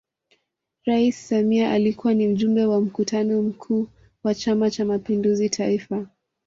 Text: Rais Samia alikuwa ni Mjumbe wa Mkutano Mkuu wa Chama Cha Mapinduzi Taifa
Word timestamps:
Rais 0.85 1.11
Samia 1.27 1.71
alikuwa 1.71 2.13
ni 2.13 2.27
Mjumbe 2.27 2.65
wa 2.65 2.81
Mkutano 2.81 3.41
Mkuu 3.41 3.87
wa 4.23 4.35
Chama 4.35 4.71
Cha 4.71 4.85
Mapinduzi 4.85 5.49
Taifa 5.49 6.07